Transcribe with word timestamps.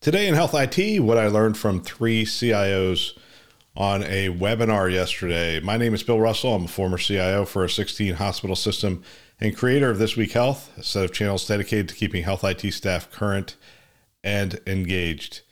Today 0.00 0.28
in 0.28 0.34
Health 0.34 0.54
IT, 0.54 1.00
what 1.00 1.18
I 1.18 1.26
learned 1.26 1.58
from 1.58 1.82
three 1.82 2.24
CIOs 2.24 3.18
on 3.76 4.02
a 4.02 4.30
webinar 4.30 4.90
yesterday. 4.90 5.60
My 5.60 5.76
name 5.76 5.92
is 5.92 6.02
Bill 6.02 6.18
Russell. 6.18 6.54
I'm 6.54 6.64
a 6.64 6.68
former 6.68 6.96
CIO 6.96 7.44
for 7.44 7.64
a 7.64 7.68
16 7.68 8.14
hospital 8.14 8.56
system 8.56 9.02
and 9.42 9.54
creator 9.54 9.90
of 9.90 9.98
This 9.98 10.16
Week 10.16 10.32
Health, 10.32 10.70
a 10.78 10.82
set 10.82 11.04
of 11.04 11.12
channels 11.12 11.46
dedicated 11.46 11.90
to 11.90 11.94
keeping 11.94 12.24
health 12.24 12.44
IT 12.44 12.72
staff 12.72 13.10
current 13.10 13.56
and 14.24 14.58
engaged. 14.66 15.42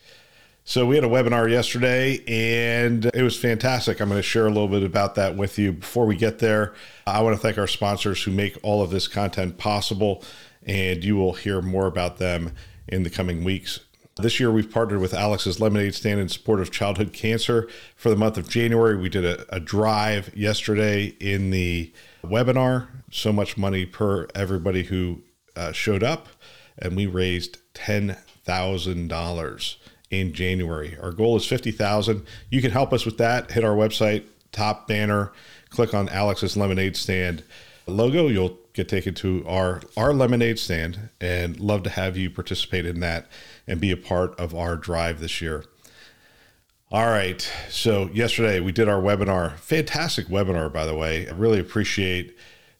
So, 0.65 0.87
we 0.87 0.95
had 0.95 1.05
a 1.05 1.09
webinar 1.09 1.51
yesterday 1.51 2.25
and 2.27 3.05
it 3.05 3.23
was 3.23 3.39
fantastic. 3.39 4.01
I'm 4.01 4.09
going 4.09 4.19
to 4.19 4.23
share 4.23 4.47
a 4.47 4.51
little 4.51 4.69
bit 4.69 4.83
about 4.83 5.15
that 5.17 5.37
with 5.37 5.59
you. 5.59 5.75
Before 5.75 6.07
we 6.07 6.17
get 6.17 6.39
there, 6.39 6.73
I 7.07 7.21
want 7.21 7.37
to 7.37 7.43
thank 7.43 7.59
our 7.59 7.67
sponsors 7.67 8.23
who 8.23 8.31
make 8.31 8.57
all 8.63 8.81
of 8.81 8.89
this 8.89 9.09
content 9.09 9.59
possible, 9.59 10.25
and 10.63 11.05
you 11.05 11.17
will 11.17 11.35
hear 11.35 11.61
more 11.61 11.87
about 11.87 12.17
them 12.17 12.55
in 12.87 13.03
the 13.03 13.11
coming 13.11 13.45
weeks. 13.45 13.81
This 14.21 14.41
year, 14.41 14.51
we've 14.51 14.69
partnered 14.71 15.01
with 15.01 15.15
Alex's 15.15 15.61
Lemonade 15.61 15.95
Stand 15.95 16.19
in 16.19 16.29
support 16.29 16.59
of 16.59 16.73
childhood 16.73 17.13
cancer 17.13 17.69
for 17.95 18.11
the 18.11 18.17
month 18.17 18.37
of 18.37 18.49
January. 18.49 18.97
We 18.97 19.09
did 19.09 19.25
a, 19.25 19.47
a 19.55 19.61
drive 19.61 20.37
yesterday 20.37 21.15
in 21.21 21.51
the 21.51 21.93
webinar. 22.25 22.89
So 23.13 23.33
much 23.33 23.57
money 23.57 23.87
per 23.87 24.27
everybody 24.35 24.83
who 24.83 25.23
uh, 25.55 25.71
showed 25.71 26.03
up, 26.03 26.27
and 26.77 26.97
we 26.97 27.07
raised 27.07 27.59
ten 27.75 28.17
thousand 28.45 29.07
dollars 29.07 29.77
in 30.11 30.33
January. 30.33 30.99
Our 31.01 31.13
goal 31.13 31.37
is 31.37 31.47
fifty 31.47 31.71
thousand. 31.71 32.27
You 32.51 32.61
can 32.61 32.73
help 32.73 32.93
us 32.93 33.07
with 33.07 33.19
that. 33.19 33.53
Hit 33.53 33.63
our 33.63 33.77
website, 33.77 34.25
top 34.51 34.89
banner, 34.89 35.31
click 35.71 35.95
on 35.95 36.09
Alex's 36.09 36.57
Lemonade 36.57 36.97
Stand 36.97 37.45
logo. 37.87 38.27
You'll 38.27 38.59
get 38.79 38.89
taken 38.89 39.13
to 39.13 39.45
our 39.47 39.83
our 39.97 40.15
lemonade 40.15 40.59
stand, 40.59 41.11
and 41.21 41.59
love 41.59 41.83
to 41.83 41.91
have 41.91 42.17
you 42.17 42.31
participate 42.31 42.87
in 42.87 43.01
that 43.01 43.27
and 43.67 43.81
be 43.81 43.91
a 43.91 43.97
part 43.97 44.39
of 44.39 44.55
our 44.55 44.77
drive 44.77 45.19
this 45.19 45.43
year. 45.43 45.65
All 46.91 47.07
right. 47.07 47.43
So, 47.69 48.09
yesterday 48.15 48.61
we 48.61 48.73
did 48.73 48.89
our 48.89 49.03
webinar. 49.03 49.57
Fantastic 49.59 50.29
webinar, 50.29 50.73
by 50.73 50.87
the 50.87 50.95
way. 50.95 51.29
I 51.29 51.33
really 51.33 51.59
appreciate 51.59 52.37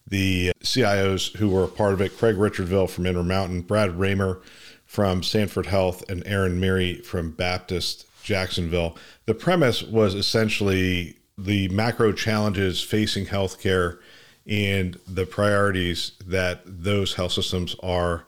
the 0.07 0.53
CIOs 0.63 1.37
who 1.37 1.51
were 1.51 1.65
a 1.65 1.69
part 1.69 1.93
of 1.93 2.01
it 2.01 2.17
Craig 2.17 2.37
Richardville 2.37 2.89
from 2.89 3.05
Intermountain, 3.05 3.63
Brad 3.63 3.91
Reimer 3.91 4.41
from 4.87 5.23
Sanford 5.23 5.67
Health, 5.67 6.09
and 6.09 6.23
Aaron 6.27 6.59
Miri 6.59 7.01
from 7.03 7.33
Baptist 7.33 8.07
Jacksonville. 8.23 8.97
The 9.27 9.35
premise 9.35 9.83
was 9.83 10.15
essentially 10.15 11.19
the 11.37 11.69
macro 11.69 12.13
challenges 12.13 12.83
facing 12.83 13.27
healthcare 13.27 13.99
and 14.49 14.99
the 15.07 15.27
priorities 15.27 16.13
that 16.27 16.63
those 16.65 17.15
health 17.15 17.33
systems 17.33 17.77
are 17.83 18.25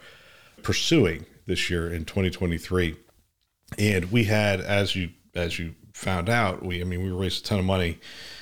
pursuing 0.63 1.25
this 1.47 1.71
year 1.71 1.91
in 1.91 2.05
2023. 2.05 2.97
And 3.79 4.13
we 4.13 4.25
had, 4.25 4.61
as 4.61 4.95
you 4.95 5.11
as 5.35 5.59
you 5.59 5.75
found 5.95 6.29
out, 6.29 6.65
we 6.65 6.81
I 6.81 6.85
mean 6.85 7.03
we 7.03 7.11
raised 7.11 7.45
a 7.45 7.49
ton 7.49 7.59
of 7.59 7.65
money. 7.65 7.99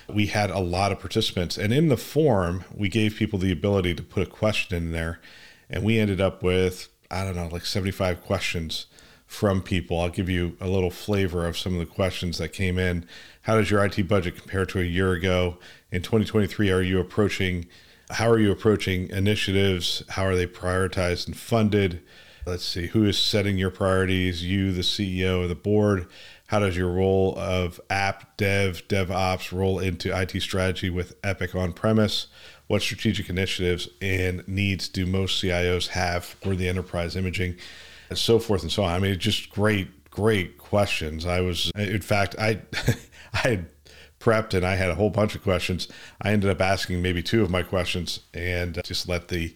We 0.09 0.27
had 0.27 0.51
a 0.51 0.59
lot 0.59 0.91
of 0.91 1.01
participants, 1.01 1.59
and 1.59 1.73
in 1.73 1.89
the 1.89 1.97
form, 1.97 2.65
we 2.75 2.89
gave 2.89 3.17
people 3.17 3.39
the 3.39 3.53
ability 3.53 3.95
to 3.95 4.03
put 4.03 4.23
a 4.23 4.31
question 4.31 4.77
in 4.77 4.93
there, 4.93 5.21
and 5.69 5.85
we 5.85 5.99
ended 5.99 6.21
up 6.21 6.43
with 6.43 6.89
I 7.11 7.25
don't 7.25 7.37
know 7.37 7.49
like 7.49 7.67
75 7.67 8.23
questions 8.25 8.87
from 9.29 9.63
people. 9.63 10.01
I'll 10.01 10.09
give 10.09 10.29
you 10.29 10.57
a 10.61 10.67
little 10.67 10.91
flavor 10.91 11.47
of 11.47 11.57
some 11.57 11.75
of 11.75 11.79
the 11.79 11.87
questions 11.87 12.39
that 12.39 12.49
came 12.49 12.79
in. 12.79 13.07
How 13.43 13.57
does 13.57 13.71
your 13.71 13.85
IT 13.85 14.09
budget 14.09 14.37
compare 14.37 14.67
to 14.67 14.81
a 14.81 14.85
year 14.85 15.13
ago? 15.13 15.59
In 15.93 16.03
2023, 16.03 16.73
are 16.73 16.83
you 16.83 16.99
approaching? 16.99 17.67
How 18.11 18.29
are 18.29 18.39
you 18.39 18.51
approaching 18.51 19.09
initiatives? 19.11 20.03
How 20.09 20.25
are 20.25 20.35
they 20.35 20.47
prioritized 20.47 21.29
and 21.29 21.37
funded? 21.37 22.03
let's 22.49 22.65
see 22.65 22.87
who 22.89 23.05
is 23.05 23.19
setting 23.19 23.59
your 23.59 23.71
priorities 23.71 24.43
you 24.43 24.73
the 24.73 24.81
ceo 24.81 25.43
of 25.43 25.51
the 25.51 25.55
board 25.55 26.07
how 26.47 26.59
does 26.59 26.77
your 26.77 26.89
role 26.89 27.35
of 27.39 27.79
app 27.91 28.37
dev 28.39 28.83
devops 28.89 29.53
roll 29.53 29.79
into 29.79 30.11
it 30.19 30.41
strategy 30.41 30.89
with 30.89 31.15
epic 31.23 31.55
on 31.55 31.73
premise 31.73 32.29
what 32.67 32.81
strategic 32.81 33.29
initiatives 33.29 33.89
and 34.01 34.47
needs 34.49 34.89
do 34.89 35.05
most 35.05 35.43
cios 35.43 35.89
have 35.89 36.25
for 36.25 36.57
the 36.57 36.69
enterprise 36.69 37.17
imaging 37.17 37.55
and 38.09 38.19
so 38.19 38.39
forth 38.39 38.63
and 38.63 38.73
so 38.73 38.83
on 38.83 38.95
i 38.95 38.99
mean 38.99 39.19
just 39.19 39.51
great 39.51 39.89
great 40.11 40.59
questions 40.59 41.27
i 41.27 41.41
was 41.41 41.71
in 41.77 42.01
fact 42.01 42.35
i 42.39 42.61
i 43.35 43.39
had 43.39 43.67
prepped 44.21 44.55
and 44.55 44.67
i 44.67 44.75
had 44.75 44.91
a 44.91 44.95
whole 44.95 45.11
bunch 45.11 45.35
of 45.35 45.43
questions 45.43 45.89
i 46.23 46.33
ended 46.33 46.51
up 46.51 46.61
asking 46.61 47.01
maybe 47.01 47.23
two 47.23 47.43
of 47.43 47.51
my 47.51 47.63
questions 47.63 48.21
and 48.35 48.81
just 48.85 49.09
let 49.09 49.29
the 49.29 49.55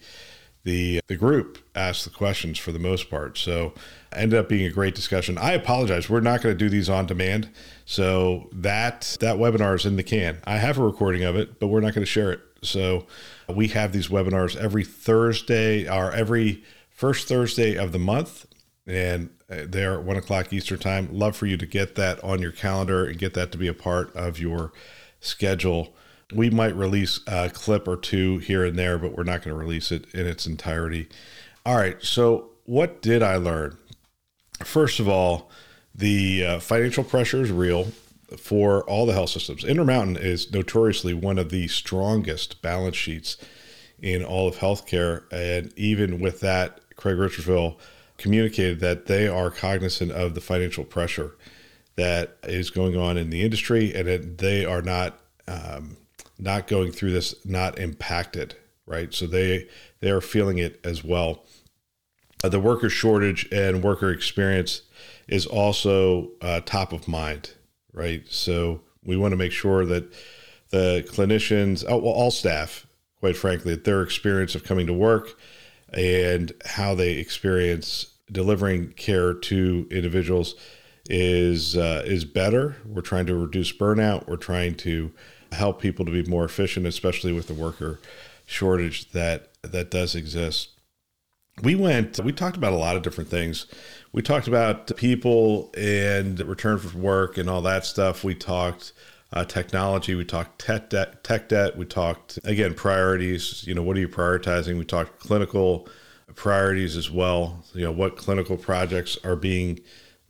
the 0.65 1.01
the 1.09 1.17
group 1.17 1.59
ask 1.75 2.05
the 2.05 2.11
questions 2.11 2.59
for 2.59 2.73
the 2.73 2.79
most 2.79 3.11
part. 3.11 3.37
So 3.39 3.75
ended 4.13 4.39
up 4.39 4.49
being 4.49 4.67
a 4.67 4.71
great 4.71 4.95
discussion. 4.95 5.39
I 5.39 5.53
apologize. 5.53 6.09
We're 6.09 6.21
not 6.21 6.43
going 6.43 6.57
to 6.57 6.59
do 6.59 6.69
these 6.69 6.89
on 6.89 7.07
demand. 7.07 7.51
So 7.85 8.49
that 8.53 9.17
that 9.21 9.37
webinar 9.37 9.75
is 9.75 9.87
in 9.87 9.97
the 9.97 10.03
can. 10.03 10.39
I 10.45 10.59
have 10.59 10.79
a 10.79 10.85
recording 10.85 11.25
of 11.25 11.37
it, 11.37 11.59
but 11.59 11.69
we're 11.69 11.81
not 11.81 11.95
going 11.95 12.05
to 12.05 12.11
share 12.11 12.33
it. 12.33 12.41
So 12.63 13.07
we 13.49 13.69
have 13.69 13.93
these 13.93 14.09
webinars 14.09 14.57
every 14.57 14.85
Thursday 14.85 15.89
or 15.89 16.13
every 16.13 16.63
first 17.03 17.29
Thursday 17.29 17.77
of 17.77 17.93
the 17.93 17.99
month. 17.99 18.47
And 18.87 19.31
they're 19.49 19.95
at 19.95 20.05
one 20.05 20.17
o'clock 20.17 20.53
Eastern 20.53 20.79
time. 20.79 21.09
Love 21.13 21.37
for 21.37 21.47
you 21.47 21.57
to 21.57 21.67
get 21.67 21.95
that 21.97 22.23
on 22.25 22.41
your 22.41 22.53
calendar 22.53 23.05
and 23.05 23.19
get 23.19 23.35
that 23.35 23.53
to 23.53 23.59
be 23.59 23.69
a 23.69 23.75
part 23.75 24.15
of 24.17 24.39
your 24.39 24.73
schedule 25.21 25.95
we 26.35 26.51
might 26.51 26.75
release 26.75 27.21
a 27.27 27.51
clip 27.51 27.87
or 27.87 27.97
two 27.97 28.39
here 28.39 28.65
and 28.65 28.79
there, 28.79 28.99
but 28.99 29.17
we're 29.17 29.25
not 29.25 29.43
going 29.43 29.55
to 29.55 29.61
release 29.61 29.93
it 29.93 30.07
in 30.15 30.27
its 30.27 30.47
entirety. 30.47 31.09
All 31.65 31.77
right. 31.77 32.03
So, 32.03 32.51
what 32.65 33.03
did 33.03 33.23
I 33.23 33.37
learn? 33.37 33.77
First 34.65 35.01
of 35.01 35.09
all, 35.09 35.51
the 35.95 36.47
uh, 36.47 36.61
financial 36.61 37.05
pressure 37.05 37.43
is 37.43 37.51
real 37.51 37.89
for 38.39 38.83
all 38.85 39.05
the 39.05 39.13
health 39.13 39.31
systems. 39.31 39.65
Intermountain 39.65 40.17
is 40.17 40.53
notoriously 40.53 41.13
one 41.13 41.39
of 41.39 41.51
the 41.51 41.69
strongest 41.69 42.63
balance 42.63 42.97
sheets 42.97 43.37
in 44.01 44.25
all 44.25 44.49
of 44.49 44.57
healthcare. 44.57 45.25
And 45.31 45.73
even 45.77 46.19
with 46.19 46.41
that, 46.41 46.81
Craig 47.03 47.17
Richardville 47.17 47.79
communicated 48.17 48.79
that 48.79 49.07
they 49.07 49.27
are 49.27 49.51
cognizant 49.51 50.13
of 50.13 50.35
the 50.35 50.41
financial 50.41 50.85
pressure 50.85 51.37
that 51.97 52.39
is 52.45 52.71
going 52.71 52.97
on 52.97 53.19
in 53.19 53.31
the 53.31 53.43
industry 53.43 53.93
and 53.93 54.07
that 54.07 54.39
they 54.39 54.65
are 54.65 54.83
not 54.83 55.19
um, 55.49 55.97
not 56.39 56.69
going 56.69 56.93
through 56.93 57.11
this 57.11 57.35
not 57.45 57.77
impacted, 57.77 58.55
right? 58.87 59.13
So 59.13 59.27
they 59.27 59.67
they 59.99 60.11
are 60.11 60.21
feeling 60.21 60.59
it 60.59 60.79
as 60.85 61.03
well. 61.03 61.45
Uh, 62.45 62.49
the 62.49 62.61
worker 62.61 62.89
shortage 62.89 63.49
and 63.51 63.83
worker 63.83 64.11
experience 64.11 64.83
is 65.27 65.45
also 65.45 66.31
uh, 66.41 66.61
top 66.65 66.93
of 66.93 67.09
mind, 67.09 67.51
right? 67.93 68.23
So 68.29 68.81
we 69.05 69.17
want 69.17 69.33
to 69.33 69.37
make 69.37 69.53
sure 69.53 69.85
that 69.87 70.13
the 70.71 71.05
clinicians, 71.11 71.85
oh, 71.89 71.97
well, 71.97 72.13
all 72.13 72.31
staff, 72.31 72.87
quite 73.19 73.37
frankly, 73.37 73.75
that 73.75 73.83
their 73.83 74.03
experience 74.03 74.55
of 74.55 74.63
coming 74.63 74.87
to 74.87 74.93
work 74.93 75.37
and 75.95 76.53
how 76.65 76.95
they 76.95 77.13
experience 77.15 78.07
delivering 78.31 78.93
care 78.93 79.35
to 79.35 79.87
individuals 79.91 80.55
is 81.11 81.77
uh, 81.77 82.03
is 82.07 82.25
better. 82.25 82.77
We're 82.87 83.03
trying 83.03 83.27
to 83.27 83.35
reduce 83.35 83.73
burnout. 83.73 84.27
We're 84.27 84.37
trying 84.37 84.77
to 84.77 85.13
help 85.53 85.81
people 85.81 86.05
to 86.07 86.13
be 86.13 86.23
more 86.25 86.45
efficient, 86.45 86.87
especially 86.87 87.33
with 87.33 87.49
the 87.49 87.55
worker 87.55 88.01
shortage 88.47 89.11
that 89.13 89.51
that 89.63 89.91
does 89.91 90.15
exist. 90.15 90.71
We 91.63 91.75
went. 91.75 92.19
We 92.21 92.33
talked 92.33 92.57
about 92.57 92.73
a 92.73 92.77
lot 92.77 92.97
of 92.97 93.03
different 93.03 93.31
things. 93.31 93.67
We 94.13 94.23
talked 94.23 94.49
about 94.49 94.95
people 94.97 95.71
and 95.77 96.39
return 96.41 96.79
from 96.79 97.03
work 97.03 97.37
and 97.37 97.49
all 97.49 97.63
that 97.63 97.85
stuff. 97.85 98.25
We 98.25 98.35
talked 98.35 98.93
uh, 99.33 99.45
technology. 99.45 100.15
We 100.15 100.25
talked 100.25 100.61
tech 100.61 100.91
debt. 100.91 101.25
Tech 101.25 101.49
debt. 101.49 101.77
We 101.77 101.87
talked 101.87 102.39
again 102.45 102.75
priorities. 102.75 103.65
You 103.67 103.75
know, 103.75 103.83
what 103.83 103.97
are 103.97 104.01
you 104.01 104.09
prioritizing? 104.09 104.79
We 104.79 104.85
talked 104.85 105.19
clinical 105.19 105.89
priorities 106.35 106.97
as 106.97 107.11
well. 107.11 107.65
You 107.75 107.85
know, 107.85 107.93
what 107.93 108.17
clinical 108.17 108.57
projects 108.57 109.19
are 109.25 109.37
being 109.37 109.81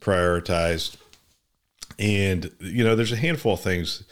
prioritized, 0.01 0.97
and 1.99 2.51
you 2.61 2.85
know, 2.85 2.95
there's 2.95 3.13
a 3.13 3.17
handful 3.17 3.55
of 3.55 3.61
things 3.61 4.05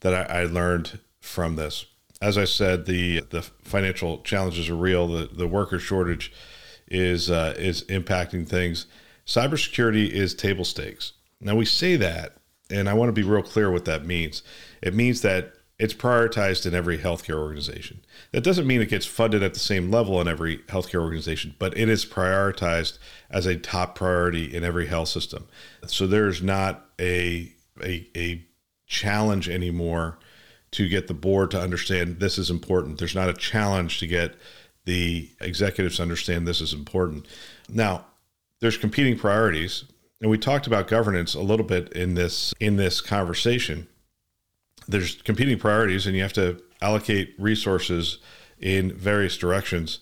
that 0.00 0.14
I, 0.14 0.42
I 0.42 0.44
learned 0.44 0.98
from 1.20 1.56
this. 1.56 1.86
As 2.22 2.38
I 2.38 2.44
said, 2.44 2.86
the 2.86 3.20
the 3.30 3.42
financial 3.42 4.22
challenges 4.22 4.68
are 4.68 4.76
real. 4.76 5.08
The 5.08 5.26
the 5.26 5.48
worker 5.48 5.78
shortage 5.78 6.32
is 6.88 7.30
uh, 7.30 7.54
is 7.58 7.82
impacting 7.84 8.48
things. 8.48 8.86
Cybersecurity 9.26 10.08
is 10.08 10.34
table 10.34 10.64
stakes. 10.64 11.12
Now 11.40 11.56
we 11.56 11.64
say 11.64 11.96
that, 11.96 12.36
And 12.70 12.88
I 12.88 12.94
want 12.94 13.08
to 13.08 13.12
be 13.12 13.22
real 13.22 13.42
clear 13.42 13.70
what 13.70 13.84
that 13.84 14.04
means. 14.04 14.42
It 14.82 14.94
means 14.94 15.22
that 15.22 15.52
it's 15.78 15.94
prioritized 15.94 16.64
in 16.64 16.74
every 16.74 16.98
healthcare 16.98 17.38
organization. 17.38 18.00
That 18.32 18.42
doesn't 18.42 18.66
mean 18.66 18.80
it 18.80 18.88
gets 18.88 19.04
funded 19.04 19.42
at 19.42 19.52
the 19.52 19.60
same 19.60 19.90
level 19.90 20.20
in 20.20 20.28
every 20.28 20.58
healthcare 20.58 21.02
organization, 21.02 21.54
but 21.58 21.76
it 21.76 21.88
is 21.88 22.06
prioritized 22.06 22.98
as 23.30 23.44
a 23.44 23.56
top 23.56 23.94
priority 23.94 24.54
in 24.54 24.64
every 24.64 24.86
health 24.86 25.08
system. 25.08 25.46
So 25.86 26.06
there's 26.06 26.42
not 26.42 26.86
a 26.98 27.52
a, 27.82 28.08
a 28.16 28.46
challenge 28.86 29.48
anymore 29.48 30.18
to 30.70 30.88
get 30.88 31.08
the 31.08 31.14
board 31.14 31.50
to 31.50 31.60
understand 31.60 32.20
this 32.20 32.38
is 32.38 32.50
important. 32.50 32.98
There's 32.98 33.14
not 33.14 33.28
a 33.28 33.34
challenge 33.34 33.98
to 34.00 34.06
get 34.06 34.34
the 34.84 35.30
executives 35.40 35.96
to 35.96 36.02
understand 36.02 36.46
this 36.46 36.60
is 36.60 36.72
important. 36.72 37.26
Now, 37.68 38.06
there's 38.60 38.78
competing 38.78 39.18
priorities, 39.18 39.84
and 40.20 40.30
we 40.30 40.38
talked 40.38 40.66
about 40.66 40.88
governance 40.88 41.34
a 41.34 41.40
little 41.40 41.66
bit 41.66 41.92
in 41.92 42.14
this 42.14 42.54
in 42.60 42.76
this 42.76 43.00
conversation. 43.00 43.88
There's 44.88 45.20
competing 45.22 45.58
priorities, 45.58 46.06
and 46.06 46.16
you 46.16 46.22
have 46.22 46.32
to 46.34 46.62
allocate 46.80 47.34
resources 47.38 48.18
in 48.58 48.92
various 48.92 49.36
directions. 49.36 49.98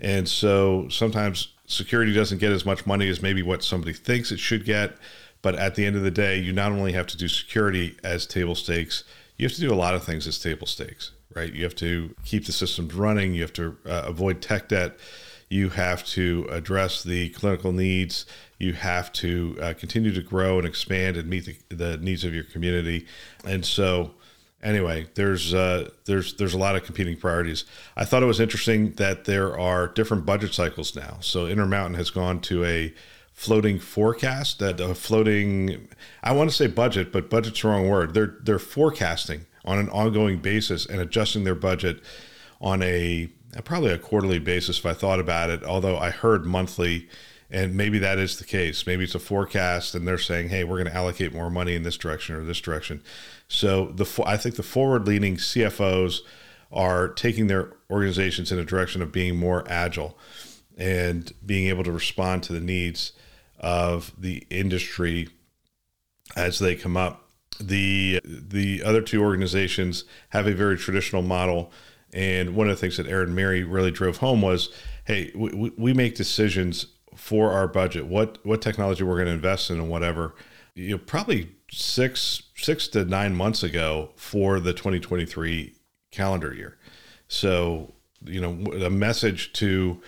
And 0.00 0.28
so 0.28 0.88
sometimes 0.88 1.54
security 1.66 2.12
doesn't 2.12 2.38
get 2.38 2.52
as 2.52 2.66
much 2.66 2.86
money 2.86 3.08
as 3.08 3.22
maybe 3.22 3.42
what 3.42 3.62
somebody 3.62 3.92
thinks 3.92 4.32
it 4.32 4.38
should 4.38 4.64
get. 4.64 4.96
But 5.40 5.54
at 5.56 5.74
the 5.74 5.84
end 5.84 5.96
of 5.96 6.02
the 6.02 6.10
day, 6.10 6.38
you 6.38 6.52
not 6.52 6.72
only 6.72 6.92
have 6.92 7.06
to 7.08 7.16
do 7.16 7.28
security 7.28 7.96
as 8.02 8.26
table 8.26 8.54
stakes, 8.54 9.04
you 9.36 9.46
have 9.46 9.54
to 9.54 9.60
do 9.60 9.72
a 9.72 9.76
lot 9.76 9.94
of 9.94 10.02
things 10.02 10.26
as 10.26 10.38
table 10.38 10.66
stakes, 10.66 11.12
right? 11.34 11.52
You 11.52 11.64
have 11.64 11.74
to 11.76 12.14
keep 12.24 12.46
the 12.46 12.52
systems 12.52 12.94
running, 12.94 13.34
you 13.34 13.42
have 13.42 13.52
to 13.54 13.76
uh, 13.84 14.04
avoid 14.06 14.40
tech 14.40 14.68
debt, 14.68 14.96
you 15.50 15.68
have 15.70 16.04
to 16.06 16.46
address 16.50 17.02
the 17.02 17.28
clinical 17.30 17.72
needs, 17.72 18.24
you 18.58 18.72
have 18.72 19.12
to 19.14 19.56
uh, 19.60 19.74
continue 19.74 20.12
to 20.12 20.22
grow 20.22 20.58
and 20.58 20.66
expand 20.66 21.16
and 21.16 21.28
meet 21.28 21.44
the, 21.68 21.74
the 21.74 21.96
needs 21.98 22.24
of 22.24 22.34
your 22.34 22.44
community. 22.44 23.06
And 23.44 23.64
so, 23.64 24.12
anyway, 24.62 25.06
there's 25.14 25.52
uh, 25.52 25.90
there's 26.04 26.34
there's 26.34 26.54
a 26.54 26.58
lot 26.58 26.76
of 26.76 26.84
competing 26.84 27.16
priorities. 27.16 27.64
I 27.96 28.04
thought 28.04 28.22
it 28.22 28.26
was 28.26 28.40
interesting 28.40 28.92
that 28.92 29.24
there 29.24 29.58
are 29.58 29.88
different 29.88 30.24
budget 30.24 30.54
cycles 30.54 30.94
now. 30.94 31.18
So 31.20 31.46
Intermountain 31.46 31.94
has 31.94 32.10
gone 32.10 32.40
to 32.42 32.64
a 32.64 32.94
floating 33.32 33.80
forecast 33.80 34.60
that 34.60 34.80
a 34.80 34.94
floating 34.94 35.88
I 36.22 36.32
want 36.32 36.50
to 36.50 36.56
say 36.56 36.68
budget, 36.68 37.12
but 37.12 37.28
budget's 37.28 37.62
the 37.62 37.68
wrong 37.68 37.88
word. 37.88 38.14
They're 38.14 38.36
they're 38.42 38.58
forecasting 38.58 39.46
on 39.64 39.78
an 39.78 39.88
ongoing 39.90 40.38
basis 40.38 40.86
and 40.86 41.00
adjusting 41.00 41.44
their 41.44 41.54
budget 41.54 42.00
on 42.60 42.82
a 42.82 43.28
probably 43.64 43.92
a 43.92 43.98
quarterly 43.98 44.38
basis 44.38 44.78
if 44.78 44.86
I 44.86 44.94
thought 44.94 45.20
about 45.20 45.50
it, 45.50 45.62
although 45.64 45.96
I 45.96 46.10
heard 46.10 46.44
monthly 46.44 47.08
and 47.54 47.76
maybe 47.76 48.00
that 48.00 48.18
is 48.18 48.38
the 48.38 48.44
case. 48.44 48.84
Maybe 48.84 49.04
it's 49.04 49.14
a 49.14 49.20
forecast 49.20 49.94
and 49.94 50.08
they're 50.08 50.18
saying, 50.18 50.48
"Hey, 50.48 50.64
we're 50.64 50.76
going 50.76 50.90
to 50.90 50.96
allocate 50.96 51.32
more 51.32 51.48
money 51.48 51.76
in 51.76 51.84
this 51.84 51.96
direction 51.96 52.34
or 52.34 52.42
this 52.42 52.60
direction." 52.60 53.00
So 53.46 53.92
the 53.94 54.22
I 54.26 54.36
think 54.36 54.56
the 54.56 54.64
forward-leaning 54.64 55.36
CFOs 55.36 56.22
are 56.72 57.08
taking 57.08 57.46
their 57.46 57.72
organizations 57.88 58.50
in 58.50 58.58
a 58.58 58.64
direction 58.64 59.02
of 59.02 59.12
being 59.12 59.36
more 59.36 59.64
agile 59.68 60.18
and 60.76 61.32
being 61.46 61.68
able 61.68 61.84
to 61.84 61.92
respond 61.92 62.42
to 62.42 62.52
the 62.52 62.60
needs 62.60 63.12
of 63.60 64.12
the 64.18 64.44
industry 64.50 65.28
as 66.34 66.58
they 66.58 66.74
come 66.74 66.96
up. 66.96 67.28
The 67.60 68.20
the 68.24 68.82
other 68.82 69.00
two 69.00 69.22
organizations 69.22 70.02
have 70.30 70.48
a 70.48 70.54
very 70.54 70.76
traditional 70.76 71.22
model, 71.22 71.70
and 72.12 72.56
one 72.56 72.68
of 72.68 72.74
the 72.74 72.80
things 72.80 72.96
that 72.96 73.06
Aaron 73.06 73.32
Miri 73.32 73.62
really 73.62 73.92
drove 73.92 74.16
home 74.16 74.42
was, 74.42 74.70
hey, 75.04 75.30
we, 75.36 75.70
we 75.78 75.92
make 75.92 76.16
decisions 76.16 76.86
for 77.14 77.52
our 77.52 77.68
budget, 77.68 78.06
what 78.06 78.38
what 78.44 78.62
technology 78.62 79.04
we're 79.04 79.16
going 79.16 79.26
to 79.26 79.32
invest 79.32 79.70
in, 79.70 79.78
and 79.78 79.88
whatever. 79.88 80.34
You 80.74 80.92
know, 80.92 80.98
probably 80.98 81.50
six 81.70 82.42
six 82.56 82.88
to 82.88 83.04
nine 83.04 83.34
months 83.34 83.62
ago 83.62 84.10
for 84.16 84.60
the 84.60 84.72
2023 84.72 85.74
calendar 86.10 86.54
year. 86.54 86.78
So 87.28 87.94
you 88.24 88.40
know, 88.40 88.72
a 88.84 88.90
message 88.90 89.52
to 89.54 90.00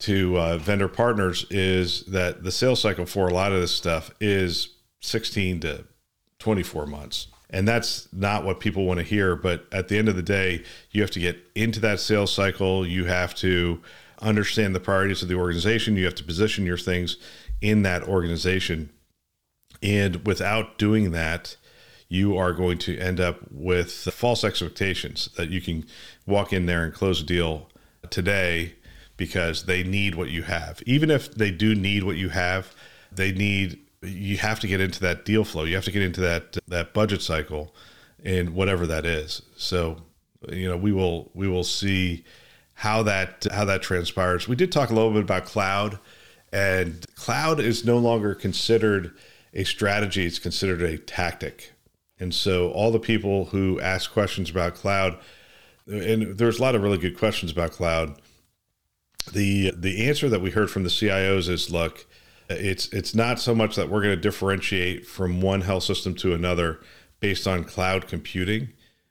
to 0.00 0.38
uh, 0.38 0.58
vendor 0.58 0.88
partners 0.88 1.44
is 1.50 2.04
that 2.04 2.44
the 2.44 2.52
sales 2.52 2.80
cycle 2.80 3.06
for 3.06 3.28
a 3.28 3.34
lot 3.34 3.52
of 3.52 3.60
this 3.60 3.74
stuff 3.74 4.12
is 4.20 4.76
16 5.00 5.60
to 5.60 5.84
24 6.38 6.86
months. 6.86 7.28
And 7.50 7.66
that's 7.66 8.08
not 8.12 8.44
what 8.44 8.60
people 8.60 8.84
want 8.84 8.98
to 8.98 9.04
hear. 9.04 9.34
But 9.34 9.66
at 9.72 9.88
the 9.88 9.98
end 9.98 10.08
of 10.08 10.16
the 10.16 10.22
day, 10.22 10.62
you 10.90 11.00
have 11.02 11.10
to 11.12 11.20
get 11.20 11.38
into 11.54 11.80
that 11.80 11.98
sales 11.98 12.32
cycle. 12.32 12.86
You 12.86 13.06
have 13.06 13.34
to 13.36 13.80
understand 14.20 14.74
the 14.74 14.80
priorities 14.80 15.22
of 15.22 15.28
the 15.28 15.34
organization. 15.34 15.96
You 15.96 16.04
have 16.04 16.14
to 16.16 16.24
position 16.24 16.66
your 16.66 16.78
things 16.78 17.16
in 17.60 17.82
that 17.82 18.02
organization. 18.02 18.90
And 19.82 20.26
without 20.26 20.78
doing 20.78 21.12
that, 21.12 21.56
you 22.08 22.36
are 22.36 22.52
going 22.52 22.78
to 22.78 22.98
end 22.98 23.20
up 23.20 23.38
with 23.50 23.92
false 23.92 24.42
expectations 24.42 25.28
that 25.36 25.50
you 25.50 25.60
can 25.60 25.86
walk 26.26 26.52
in 26.52 26.66
there 26.66 26.82
and 26.82 26.92
close 26.92 27.20
a 27.20 27.24
deal 27.24 27.68
today 28.10 28.74
because 29.16 29.64
they 29.64 29.82
need 29.82 30.14
what 30.14 30.30
you 30.30 30.42
have. 30.42 30.82
Even 30.86 31.10
if 31.10 31.34
they 31.34 31.50
do 31.50 31.74
need 31.74 32.04
what 32.04 32.16
you 32.16 32.30
have, 32.30 32.74
they 33.12 33.32
need 33.32 33.78
you 34.00 34.36
have 34.36 34.60
to 34.60 34.68
get 34.68 34.80
into 34.80 35.00
that 35.00 35.24
deal 35.24 35.44
flow. 35.44 35.64
You 35.64 35.74
have 35.74 35.84
to 35.84 35.90
get 35.90 36.02
into 36.02 36.20
that 36.22 36.56
that 36.68 36.94
budget 36.94 37.20
cycle 37.20 37.74
and 38.24 38.50
whatever 38.50 38.86
that 38.86 39.04
is. 39.04 39.42
So, 39.56 39.98
you 40.50 40.68
know, 40.68 40.76
we 40.76 40.92
will 40.92 41.30
we 41.34 41.48
will 41.48 41.64
see 41.64 42.24
how 42.78 43.02
that 43.04 43.46
how 43.52 43.64
that 43.64 43.82
transpires. 43.82 44.48
We 44.48 44.56
did 44.56 44.72
talk 44.72 44.90
a 44.90 44.94
little 44.94 45.12
bit 45.12 45.22
about 45.22 45.44
cloud 45.44 45.98
and 46.52 47.04
cloud 47.14 47.60
is 47.60 47.84
no 47.84 47.98
longer 47.98 48.34
considered 48.34 49.12
a 49.54 49.64
strategy, 49.64 50.26
it's 50.26 50.38
considered 50.38 50.82
a 50.82 50.98
tactic. 50.98 51.72
And 52.20 52.34
so 52.34 52.70
all 52.70 52.90
the 52.90 52.98
people 52.98 53.46
who 53.46 53.80
ask 53.80 54.12
questions 54.12 54.50
about 54.50 54.74
cloud 54.74 55.18
and 55.86 56.36
there's 56.38 56.58
a 56.58 56.62
lot 56.62 56.74
of 56.74 56.82
really 56.82 56.98
good 56.98 57.16
questions 57.16 57.50
about 57.50 57.72
cloud 57.72 58.20
the 59.32 59.72
the 59.76 60.08
answer 60.08 60.28
that 60.28 60.40
we 60.40 60.50
heard 60.50 60.70
from 60.70 60.84
the 60.84 60.88
CIOs 60.88 61.48
is 61.48 61.70
look, 61.70 62.06
it's 62.48 62.88
it's 62.92 63.14
not 63.14 63.38
so 63.38 63.54
much 63.54 63.76
that 63.76 63.88
we're 63.88 64.02
going 64.02 64.14
to 64.14 64.20
differentiate 64.20 65.06
from 65.06 65.40
one 65.40 65.62
health 65.62 65.84
system 65.84 66.14
to 66.16 66.34
another 66.34 66.80
based 67.20 67.46
on 67.46 67.64
cloud 67.64 68.06
computing, 68.06 68.70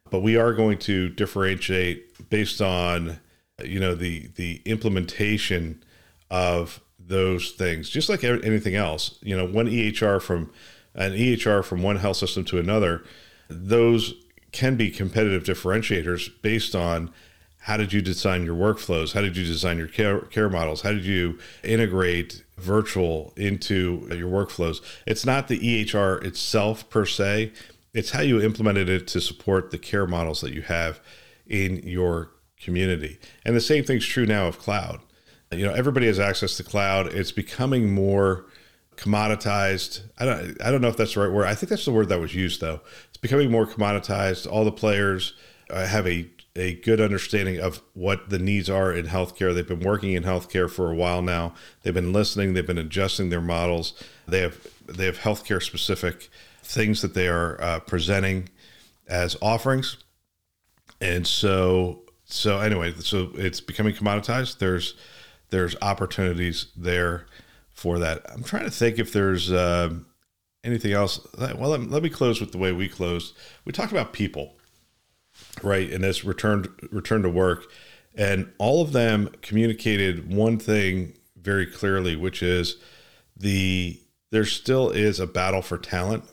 but 0.09 0.21
we 0.21 0.37
are 0.37 0.53
going 0.53 0.77
to 0.79 1.09
differentiate 1.09 2.29
based 2.29 2.61
on 2.61 3.19
you 3.63 3.79
know 3.79 3.95
the 3.95 4.29
the 4.35 4.61
implementation 4.65 5.83
of 6.29 6.81
those 6.99 7.51
things. 7.51 7.89
Just 7.89 8.09
like 8.09 8.23
anything 8.23 8.75
else, 8.75 9.17
you 9.21 9.35
know, 9.35 9.45
one 9.45 9.67
EHR 9.67 10.21
from 10.21 10.51
an 10.93 11.13
EHR 11.13 11.63
from 11.63 11.81
one 11.81 11.97
health 11.97 12.17
system 12.17 12.43
to 12.45 12.59
another, 12.59 13.03
those 13.49 14.13
can 14.51 14.75
be 14.75 14.89
competitive 14.89 15.43
differentiators 15.43 16.29
based 16.41 16.75
on 16.75 17.11
how 17.59 17.77
did 17.77 17.93
you 17.93 18.01
design 18.01 18.45
your 18.45 18.55
workflows? 18.55 19.13
How 19.13 19.21
did 19.21 19.35
you 19.35 19.45
design 19.45 19.77
your 19.77 19.87
care, 19.87 20.19
care 20.21 20.49
models? 20.49 20.81
How 20.81 20.91
did 20.91 21.05
you 21.05 21.37
integrate 21.63 22.43
virtual 22.57 23.33
into 23.35 24.07
your 24.11 24.29
workflows? 24.29 24.81
It's 25.05 25.25
not 25.25 25.47
the 25.47 25.59
EHR 25.59 26.23
itself 26.23 26.89
per 26.89 27.05
se, 27.05 27.51
it's 27.93 28.11
how 28.11 28.21
you 28.21 28.41
implemented 28.41 28.89
it 28.89 29.07
to 29.07 29.21
support 29.21 29.71
the 29.71 29.77
care 29.77 30.07
models 30.07 30.41
that 30.41 30.53
you 30.53 30.61
have 30.63 30.99
in 31.47 31.77
your 31.83 32.29
community. 32.59 33.19
And 33.45 33.55
the 33.55 33.61
same 33.61 33.83
thing's 33.83 34.05
true 34.05 34.25
now 34.25 34.47
of 34.47 34.59
cloud. 34.59 35.01
You 35.51 35.65
know, 35.65 35.73
everybody 35.73 36.07
has 36.07 36.19
access 36.19 36.57
to 36.57 36.63
cloud. 36.63 37.07
It's 37.07 37.31
becoming 37.31 37.93
more 37.93 38.45
commoditized. 38.97 40.01
I 40.19 40.25
don't 40.25 40.61
I 40.61 40.71
don't 40.71 40.81
know 40.81 40.89
if 40.89 40.97
that's 40.97 41.13
the 41.13 41.21
right 41.21 41.31
word. 41.31 41.45
I 41.45 41.55
think 41.55 41.69
that's 41.69 41.85
the 41.85 41.91
word 41.91 42.09
that 42.09 42.19
was 42.19 42.35
used 42.35 42.59
though. 42.59 42.81
It's 43.09 43.17
becoming 43.17 43.49
more 43.49 43.65
commoditized. 43.65 44.51
All 44.51 44.65
the 44.65 44.71
players 44.71 45.33
uh, 45.69 45.85
have 45.85 46.05
a 46.07 46.29
a 46.57 46.73
good 46.73 46.99
understanding 46.99 47.59
of 47.59 47.81
what 47.93 48.29
the 48.29 48.39
needs 48.39 48.69
are 48.69 48.91
in 48.91 49.05
healthcare. 49.05 49.53
They've 49.53 49.67
been 49.67 49.79
working 49.79 50.13
in 50.13 50.23
healthcare 50.23 50.69
for 50.69 50.91
a 50.91 50.95
while 50.95 51.21
now. 51.21 51.53
They've 51.83 51.93
been 51.93 52.11
listening. 52.11 52.53
They've 52.53 52.65
been 52.65 52.79
adjusting 52.79 53.29
their 53.29 53.41
models. 53.41 53.93
They 54.27 54.41
have 54.41 54.67
they 54.87 55.05
have 55.05 55.19
healthcare 55.19 55.61
specific 55.61 56.29
things 56.63 57.01
that 57.01 57.13
they 57.13 57.27
are 57.27 57.61
uh, 57.61 57.79
presenting 57.81 58.49
as 59.07 59.37
offerings, 59.41 59.97
and 60.99 61.25
so 61.25 62.01
so 62.27 62.59
anyway, 62.59 62.93
so 62.99 63.31
it's 63.33 63.59
becoming 63.61 63.93
commoditized. 63.93 64.59
There's 64.59 64.93
there's 65.49 65.75
opportunities 65.81 66.67
there 66.75 67.25
for 67.71 67.99
that. 67.99 68.21
I'm 68.31 68.43
trying 68.43 68.65
to 68.65 68.71
think 68.71 68.99
if 68.99 69.13
there's 69.13 69.51
uh, 69.51 69.93
anything 70.63 70.93
else. 70.93 71.25
Well, 71.37 71.69
let, 71.69 71.89
let 71.89 72.03
me 72.03 72.09
close 72.09 72.39
with 72.39 72.51
the 72.51 72.57
way 72.57 72.71
we 72.71 72.89
closed. 72.89 73.35
We 73.65 73.71
talked 73.71 73.91
about 73.91 74.13
people 74.13 74.57
right? 75.63 75.91
And 75.91 76.03
this 76.03 76.23
returned 76.23 76.69
return 76.91 77.23
to 77.23 77.29
work, 77.29 77.71
and 78.15 78.51
all 78.57 78.81
of 78.81 78.91
them 78.91 79.29
communicated 79.41 80.33
one 80.33 80.57
thing 80.59 81.13
very 81.35 81.65
clearly, 81.65 82.15
which 82.15 82.41
is 82.41 82.77
the 83.35 83.99
there 84.31 84.45
still 84.45 84.89
is 84.89 85.19
a 85.19 85.27
battle 85.27 85.61
for 85.61 85.77
talent, 85.77 86.23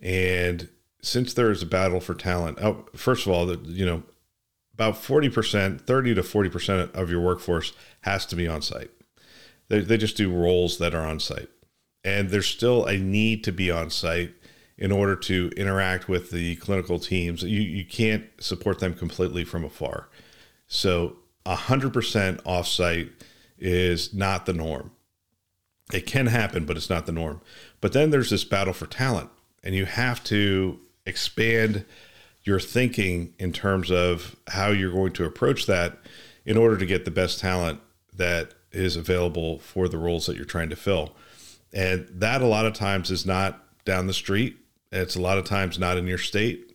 and 0.00 0.68
since 1.02 1.34
there 1.34 1.50
is 1.50 1.62
a 1.62 1.66
battle 1.66 2.00
for 2.00 2.14
talent, 2.14 2.58
oh, 2.60 2.86
first 2.94 3.26
of 3.26 3.32
all, 3.32 3.46
the, 3.46 3.58
you 3.58 3.84
know, 3.84 4.02
about 4.74 4.96
forty 4.98 5.28
percent, 5.28 5.86
thirty 5.86 6.14
to 6.14 6.22
forty 6.22 6.50
percent 6.50 6.92
of 6.94 7.10
your 7.10 7.20
workforce 7.20 7.72
has 8.02 8.26
to 8.26 8.36
be 8.36 8.46
on 8.46 8.62
site. 8.62 8.90
They, 9.68 9.80
they 9.80 9.96
just 9.96 10.16
do 10.16 10.30
roles 10.30 10.78
that 10.78 10.94
are 10.94 11.06
on 11.06 11.20
site, 11.20 11.48
and 12.04 12.30
there's 12.30 12.46
still 12.46 12.84
a 12.84 12.98
need 12.98 13.44
to 13.44 13.52
be 13.52 13.70
on 13.70 13.90
site 13.90 14.34
in 14.76 14.90
order 14.90 15.14
to 15.14 15.50
interact 15.56 16.08
with 16.08 16.30
the 16.30 16.56
clinical 16.56 16.98
teams. 16.98 17.42
You, 17.42 17.60
you 17.60 17.84
can't 17.84 18.26
support 18.38 18.80
them 18.80 18.94
completely 18.94 19.44
from 19.44 19.64
afar. 19.64 20.08
So 20.66 21.16
100% 21.46 22.42
offsite 22.42 23.10
is 23.58 24.12
not 24.12 24.46
the 24.46 24.52
norm. 24.52 24.90
It 25.92 26.06
can 26.06 26.26
happen, 26.26 26.64
but 26.64 26.76
it's 26.76 26.90
not 26.90 27.06
the 27.06 27.12
norm. 27.12 27.40
But 27.80 27.92
then 27.92 28.10
there's 28.10 28.30
this 28.30 28.44
battle 28.44 28.72
for 28.72 28.86
talent, 28.86 29.30
and 29.62 29.74
you 29.74 29.84
have 29.84 30.24
to 30.24 30.80
expand 31.06 31.84
your 32.44 32.60
thinking 32.60 33.34
in 33.38 33.52
terms 33.52 33.90
of 33.90 34.36
how 34.48 34.68
you're 34.68 34.92
going 34.92 35.12
to 35.14 35.24
approach 35.24 35.66
that 35.66 35.98
in 36.44 36.56
order 36.56 36.76
to 36.76 36.86
get 36.86 37.04
the 37.04 37.10
best 37.10 37.40
talent 37.40 37.80
that 38.14 38.52
is 38.70 38.96
available 38.96 39.58
for 39.58 39.88
the 39.88 39.98
roles 39.98 40.26
that 40.26 40.36
you're 40.36 40.44
trying 40.44 40.68
to 40.68 40.76
fill. 40.76 41.16
And 41.72 42.06
that 42.10 42.42
a 42.42 42.46
lot 42.46 42.66
of 42.66 42.74
times 42.74 43.10
is 43.10 43.24
not 43.24 43.60
down 43.84 44.06
the 44.06 44.14
street. 44.14 44.56
It's 44.92 45.16
a 45.16 45.20
lot 45.20 45.38
of 45.38 45.44
times 45.44 45.78
not 45.78 45.96
in 45.96 46.06
your 46.06 46.18
state. 46.18 46.72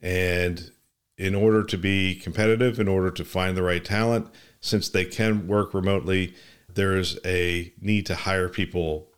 And 0.00 0.70
in 1.16 1.34
order 1.34 1.62
to 1.62 1.76
be 1.76 2.14
competitive, 2.14 2.80
in 2.80 2.88
order 2.88 3.10
to 3.10 3.24
find 3.24 3.56
the 3.56 3.62
right 3.62 3.84
talent, 3.84 4.28
since 4.60 4.88
they 4.88 5.04
can 5.04 5.46
work 5.46 5.74
remotely, 5.74 6.34
there 6.72 6.96
is 6.96 7.18
a 7.24 7.72
need 7.80 8.06
to 8.06 8.14
hire 8.14 8.48
people 8.48 9.08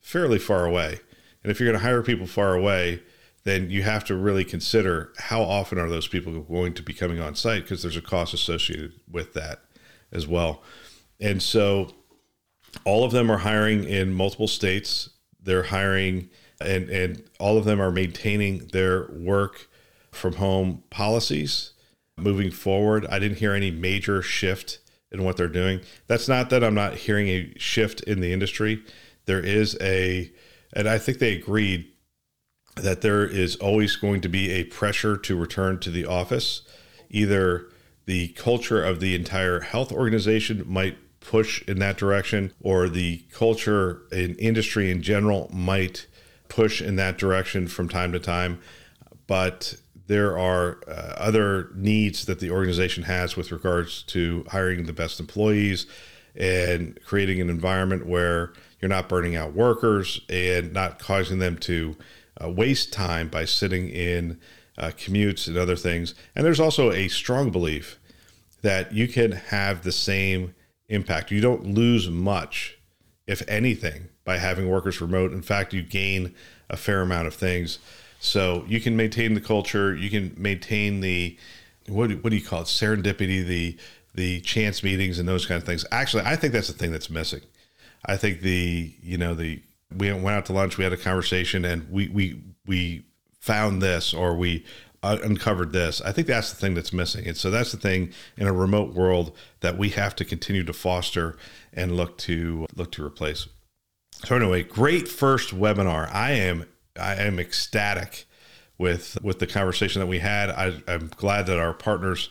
fairly 0.00 0.38
far 0.38 0.64
away. 0.64 1.00
And 1.42 1.50
if 1.50 1.60
you're 1.60 1.68
going 1.68 1.80
to 1.80 1.86
hire 1.86 2.02
people 2.02 2.26
far 2.26 2.54
away, 2.54 3.02
then 3.44 3.70
you 3.70 3.82
have 3.82 4.04
to 4.04 4.16
really 4.16 4.44
consider 4.44 5.12
how 5.18 5.42
often 5.42 5.78
are 5.78 5.88
those 5.88 6.08
people 6.08 6.40
going 6.40 6.72
to 6.74 6.82
be 6.82 6.92
coming 6.92 7.20
on 7.20 7.34
site 7.34 7.62
because 7.62 7.82
there's 7.82 7.96
a 7.96 8.02
cost 8.02 8.32
associated 8.34 8.92
with 9.10 9.34
that 9.34 9.60
as 10.12 10.26
well. 10.26 10.62
And 11.20 11.42
so 11.42 11.90
all 12.84 13.04
of 13.04 13.12
them 13.12 13.30
are 13.30 13.38
hiring 13.38 13.84
in 13.84 14.14
multiple 14.14 14.48
states. 14.48 15.10
They're 15.42 15.64
hiring 15.64 16.30
and 16.60 16.88
and 16.88 17.22
all 17.38 17.58
of 17.58 17.64
them 17.64 17.80
are 17.80 17.90
maintaining 17.90 18.68
their 18.68 19.08
work 19.10 19.68
from 20.10 20.34
home 20.34 20.82
policies 20.90 21.72
moving 22.16 22.50
forward. 22.50 23.06
I 23.06 23.18
didn't 23.18 23.38
hear 23.38 23.52
any 23.52 23.70
major 23.70 24.22
shift 24.22 24.78
in 25.10 25.24
what 25.24 25.36
they're 25.36 25.48
doing. 25.48 25.80
That's 26.06 26.28
not 26.28 26.50
that 26.50 26.64
I'm 26.64 26.74
not 26.74 26.94
hearing 26.94 27.28
a 27.28 27.52
shift 27.56 28.00
in 28.02 28.20
the 28.20 28.32
industry. 28.32 28.82
There 29.26 29.40
is 29.40 29.76
a, 29.80 30.30
and 30.72 30.88
I 30.88 30.98
think 30.98 31.18
they 31.18 31.34
agreed 31.34 31.90
that 32.76 33.00
there 33.00 33.24
is 33.24 33.56
always 33.56 33.96
going 33.96 34.20
to 34.20 34.28
be 34.28 34.50
a 34.50 34.64
pressure 34.64 35.16
to 35.16 35.36
return 35.36 35.78
to 35.80 35.90
the 35.90 36.04
office. 36.04 36.62
Either 37.10 37.68
the 38.06 38.28
culture 38.28 38.82
of 38.82 39.00
the 39.00 39.14
entire 39.14 39.60
health 39.60 39.92
organization 39.92 40.64
might 40.66 40.98
push 41.20 41.62
in 41.62 41.78
that 41.78 41.96
direction, 41.96 42.52
or 42.60 42.88
the 42.88 43.24
culture 43.32 44.02
in 44.12 44.34
industry 44.36 44.90
in 44.90 45.02
general 45.02 45.50
might 45.52 46.06
push 46.48 46.82
in 46.82 46.96
that 46.96 47.16
direction 47.16 47.66
from 47.66 47.88
time 47.88 48.12
to 48.12 48.18
time. 48.18 48.60
But 49.26 49.76
there 50.06 50.38
are 50.38 50.80
uh, 50.86 51.14
other 51.16 51.70
needs 51.74 52.26
that 52.26 52.40
the 52.40 52.50
organization 52.50 53.04
has 53.04 53.36
with 53.36 53.52
regards 53.52 54.02
to 54.02 54.44
hiring 54.50 54.84
the 54.84 54.92
best 54.92 55.18
employees 55.18 55.86
and 56.36 56.98
creating 57.06 57.40
an 57.40 57.48
environment 57.48 58.06
where 58.06 58.52
you're 58.80 58.88
not 58.88 59.08
burning 59.08 59.34
out 59.34 59.54
workers 59.54 60.20
and 60.28 60.72
not 60.72 60.98
causing 60.98 61.38
them 61.38 61.56
to 61.56 61.96
uh, 62.42 62.50
waste 62.50 62.92
time 62.92 63.28
by 63.28 63.44
sitting 63.44 63.88
in 63.88 64.40
uh, 64.76 64.88
commutes 64.88 65.46
and 65.46 65.56
other 65.56 65.76
things. 65.76 66.14
And 66.34 66.44
there's 66.44 66.60
also 66.60 66.90
a 66.90 67.08
strong 67.08 67.50
belief 67.50 67.98
that 68.62 68.92
you 68.92 69.08
can 69.08 69.32
have 69.32 69.82
the 69.82 69.92
same 69.92 70.54
impact. 70.88 71.30
You 71.30 71.40
don't 71.40 71.74
lose 71.74 72.08
much, 72.08 72.78
if 73.26 73.42
anything, 73.48 74.08
by 74.24 74.38
having 74.38 74.68
workers 74.68 75.00
remote. 75.00 75.32
In 75.32 75.42
fact, 75.42 75.72
you 75.72 75.82
gain 75.82 76.34
a 76.70 76.76
fair 76.76 77.02
amount 77.02 77.26
of 77.26 77.34
things 77.34 77.78
so 78.24 78.64
you 78.66 78.80
can 78.80 78.96
maintain 78.96 79.34
the 79.34 79.40
culture. 79.40 79.94
You 79.94 80.08
can 80.08 80.34
maintain 80.38 81.00
the 81.00 81.36
what 81.88 82.10
what 82.22 82.30
do 82.30 82.36
you 82.36 82.44
call 82.44 82.62
it? 82.62 82.68
Serendipity, 82.68 83.44
the 83.44 83.76
the 84.14 84.40
chance 84.40 84.82
meetings 84.82 85.18
and 85.18 85.28
those 85.28 85.44
kind 85.44 85.60
of 85.60 85.66
things. 85.66 85.84
Actually, 85.92 86.22
I 86.24 86.36
think 86.36 86.54
that's 86.54 86.68
the 86.68 86.72
thing 86.72 86.90
that's 86.90 87.10
missing. 87.10 87.42
I 88.06 88.16
think 88.16 88.40
the 88.40 88.94
you 89.02 89.18
know 89.18 89.34
the 89.34 89.60
we 89.96 90.12
went 90.12 90.36
out 90.36 90.46
to 90.46 90.52
lunch, 90.52 90.78
we 90.78 90.84
had 90.84 90.92
a 90.92 90.98
conversation, 90.98 91.64
and 91.64 91.90
we 91.90 92.08
we 92.08 92.42
we 92.66 93.04
found 93.40 93.82
this 93.82 94.14
or 94.14 94.34
we 94.34 94.64
uh, 95.04 95.18
uncovered 95.22 95.72
this. 95.72 96.00
I 96.00 96.12
think 96.12 96.26
that's 96.26 96.50
the 96.50 96.56
thing 96.56 96.74
that's 96.74 96.92
missing. 96.92 97.28
And 97.28 97.36
so 97.36 97.50
that's 97.50 97.72
the 97.72 97.76
thing 97.76 98.10
in 98.38 98.46
a 98.46 98.54
remote 98.54 98.94
world 98.94 99.36
that 99.60 99.76
we 99.76 99.90
have 99.90 100.16
to 100.16 100.24
continue 100.24 100.64
to 100.64 100.72
foster 100.72 101.36
and 101.74 101.94
look 101.94 102.16
to 102.18 102.66
look 102.74 102.90
to 102.92 103.04
replace. 103.04 103.46
So 104.24 104.36
anyway, 104.36 104.62
great 104.62 105.06
first 105.06 105.54
webinar. 105.54 106.12
I 106.12 106.32
am 106.32 106.64
I 106.98 107.16
am 107.16 107.38
ecstatic 107.38 108.24
with 108.78 109.18
with 109.22 109.40
the 109.40 109.46
conversation 109.46 110.00
that 110.00 110.06
we 110.06 110.20
had. 110.20 110.48
I, 110.48 110.80
am 110.88 111.10
glad 111.14 111.46
that 111.46 111.58
our 111.58 111.74
partners 111.74 112.30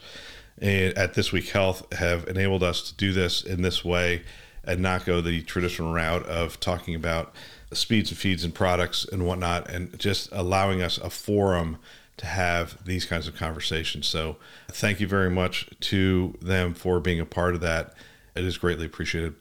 eh, 0.59 0.93
at 0.95 1.13
This 1.13 1.31
Week 1.31 1.49
Health 1.49 1.93
have 1.93 2.27
enabled 2.27 2.63
us 2.63 2.81
to 2.89 2.95
do 2.95 3.13
this 3.13 3.43
in 3.43 3.61
this 3.61 3.85
way 3.85 4.23
and 4.63 4.81
not 4.81 5.05
go 5.05 5.21
the 5.21 5.41
traditional 5.43 5.93
route 5.93 6.25
of 6.25 6.59
talking 6.59 6.95
about 6.95 7.33
speeds 7.71 8.11
and 8.11 8.17
feeds 8.17 8.43
and 8.43 8.53
products 8.53 9.05
and 9.05 9.25
whatnot, 9.25 9.69
and 9.69 9.97
just 9.99 10.29
allowing 10.31 10.81
us 10.81 10.97
a 10.97 11.09
forum 11.09 11.77
to 12.17 12.25
have 12.25 12.83
these 12.85 13.05
kinds 13.05 13.27
of 13.27 13.35
conversations. 13.35 14.07
So, 14.07 14.37
thank 14.69 14.99
you 14.99 15.07
very 15.07 15.29
much 15.29 15.67
to 15.81 16.37
them 16.41 16.73
for 16.73 16.99
being 16.99 17.19
a 17.19 17.25
part 17.25 17.55
of 17.55 17.61
that. 17.61 17.95
It 18.35 18.43
is 18.43 18.57
greatly 18.57 18.85
appreciated. 18.85 19.35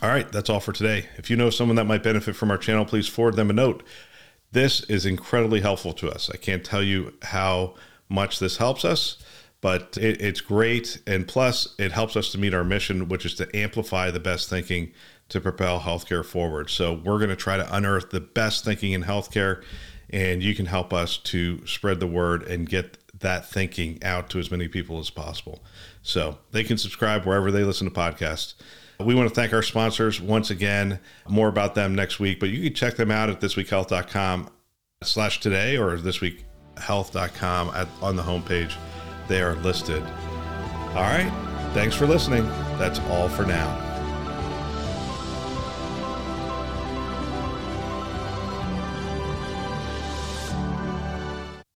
All 0.00 0.08
right, 0.08 0.30
that's 0.32 0.48
all 0.48 0.60
for 0.60 0.72
today. 0.72 1.06
If 1.18 1.28
you 1.28 1.36
know 1.36 1.50
someone 1.50 1.76
that 1.76 1.84
might 1.84 2.02
benefit 2.02 2.34
from 2.34 2.50
our 2.50 2.56
channel, 2.56 2.84
please 2.84 3.08
forward 3.08 3.36
them 3.36 3.50
a 3.50 3.52
note. 3.52 3.82
This 4.52 4.82
is 4.84 5.04
incredibly 5.04 5.60
helpful 5.60 5.92
to 5.94 6.10
us. 6.10 6.30
I 6.32 6.36
can't 6.36 6.64
tell 6.64 6.82
you 6.82 7.12
how 7.22 7.74
much 8.08 8.38
this 8.38 8.56
helps 8.56 8.84
us, 8.84 9.18
but 9.62 9.96
it, 9.96 10.20
it's 10.20 10.42
great. 10.42 11.00
And 11.06 11.26
plus, 11.26 11.74
it 11.78 11.92
helps 11.92 12.16
us 12.16 12.30
to 12.32 12.38
meet 12.38 12.52
our 12.52 12.64
mission, 12.64 13.08
which 13.08 13.24
is 13.24 13.34
to 13.36 13.56
amplify 13.56 14.10
the 14.10 14.20
best 14.20 14.50
thinking 14.50 14.92
to 15.30 15.40
propel 15.40 15.80
healthcare 15.80 16.24
forward. 16.24 16.68
So, 16.68 16.92
we're 16.92 17.18
going 17.18 17.30
to 17.30 17.36
try 17.36 17.56
to 17.56 17.74
unearth 17.74 18.10
the 18.10 18.20
best 18.20 18.66
thinking 18.66 18.92
in 18.92 19.04
healthcare, 19.04 19.62
and 20.10 20.42
you 20.42 20.54
can 20.54 20.66
help 20.66 20.92
us 20.92 21.16
to 21.16 21.66
spread 21.66 22.00
the 22.00 22.06
word 22.06 22.42
and 22.42 22.68
get 22.68 22.98
that 23.20 23.48
thinking 23.48 24.02
out 24.02 24.28
to 24.30 24.38
as 24.38 24.50
many 24.50 24.68
people 24.68 24.98
as 24.98 25.08
possible. 25.08 25.64
So, 26.02 26.38
they 26.50 26.64
can 26.64 26.76
subscribe 26.76 27.24
wherever 27.24 27.50
they 27.50 27.64
listen 27.64 27.88
to 27.88 27.94
podcasts. 27.94 28.54
We 29.00 29.14
want 29.14 29.28
to 29.28 29.34
thank 29.34 29.52
our 29.52 29.62
sponsors 29.62 30.20
once 30.20 30.50
again. 30.50 31.00
More 31.28 31.48
about 31.48 31.74
them 31.74 31.94
next 31.94 32.20
week, 32.20 32.38
but 32.38 32.50
you 32.50 32.62
can 32.62 32.74
check 32.74 32.96
them 32.96 33.10
out 33.10 33.30
at 33.30 33.40
thisweekhealth.com 33.40 34.50
slash 35.02 35.40
today 35.40 35.76
or 35.76 35.96
thisweekhealth.com 35.96 37.68
at, 37.74 37.88
on 38.00 38.16
the 38.16 38.22
homepage. 38.22 38.74
They 39.32 39.40
are 39.40 39.54
listed. 39.54 40.02
All 40.88 41.08
right. 41.08 41.32
Thanks 41.72 41.96
for 41.96 42.06
listening. 42.06 42.46
That's 42.76 42.98
all 43.08 43.30
for 43.30 43.46
now. 43.46 43.91